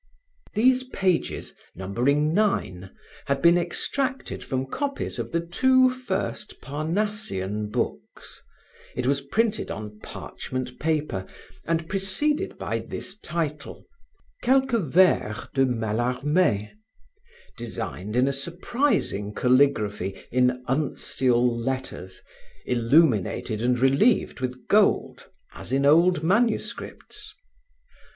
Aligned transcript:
These 0.55 0.85
pages, 0.85 1.53
numbering 1.75 2.33
nine, 2.33 2.89
had 3.25 3.39
been 3.39 3.55
extracted 3.55 4.43
from 4.43 4.65
copies 4.65 5.19
of 5.19 5.31
the 5.31 5.41
two 5.45 5.91
first 5.91 6.59
Parnassian 6.59 7.69
books; 7.69 8.41
it 8.95 9.05
was 9.05 9.21
printed 9.21 9.69
on 9.69 9.99
parchment 9.99 10.79
paper 10.79 11.27
and 11.67 11.87
preceded 11.87 12.57
by 12.57 12.79
this 12.79 13.15
title: 13.15 13.85
Quelques 14.41 14.73
vers 14.81 15.47
de 15.53 15.67
Mallarme, 15.67 16.71
designed 17.55 18.15
in 18.15 18.27
a 18.27 18.33
surprising 18.33 19.35
calligraphy 19.35 20.19
in 20.31 20.63
uncial 20.67 21.45
letters, 21.55 22.23
illuminated 22.65 23.61
and 23.61 23.77
relieved 23.77 24.39
with 24.39 24.67
gold, 24.67 25.29
as 25.53 25.71
in 25.71 25.85
old 25.85 26.23
manuscripts. 26.23 27.35